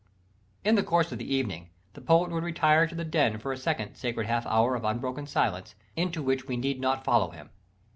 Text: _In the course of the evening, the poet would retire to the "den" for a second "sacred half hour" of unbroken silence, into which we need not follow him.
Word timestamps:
_In 0.63 0.73
the 0.73 0.81
course 0.81 1.11
of 1.11 1.19
the 1.19 1.31
evening, 1.31 1.69
the 1.93 2.01
poet 2.01 2.31
would 2.31 2.41
retire 2.43 2.87
to 2.87 2.95
the 2.95 3.05
"den" 3.05 3.37
for 3.37 3.51
a 3.51 3.55
second 3.59 3.93
"sacred 3.95 4.25
half 4.25 4.47
hour" 4.47 4.73
of 4.73 4.83
unbroken 4.83 5.27
silence, 5.27 5.75
into 5.95 6.23
which 6.23 6.47
we 6.47 6.57
need 6.57 6.79
not 6.79 7.03
follow 7.03 7.29
him. 7.29 7.51